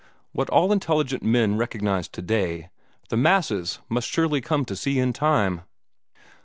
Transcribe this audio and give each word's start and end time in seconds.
What 0.31 0.49
all 0.49 0.71
intelligent 0.71 1.21
men 1.21 1.57
recognize 1.59 2.07
today, 2.07 2.71
the 3.09 3.17
masses 3.17 3.77
must 3.87 4.07
surely 4.07 4.41
come 4.41 4.65
to 4.65 4.75
see 4.75 4.97
in 4.97 5.13
time." 5.13 5.61